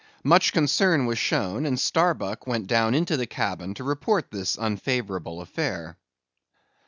Much 0.23 0.51
concern 0.51 1.05
was 1.05 1.19
shown; 1.19 1.63
and 1.63 1.79
Starbuck 1.79 2.47
went 2.47 2.65
down 2.65 2.95
into 2.95 3.15
the 3.17 3.27
cabin 3.27 3.75
to 3.75 3.83
report 3.83 4.31
this 4.31 4.57
unfavourable 4.57 5.41
affair. 5.41 5.95